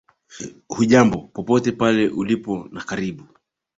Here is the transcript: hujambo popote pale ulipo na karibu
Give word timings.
hujambo 0.67 1.17
popote 1.33 1.71
pale 1.71 2.09
ulipo 2.09 2.67
na 2.71 2.81
karibu 2.83 3.23